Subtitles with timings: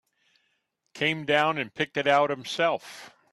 [0.95, 3.11] Came down and picked it out himself.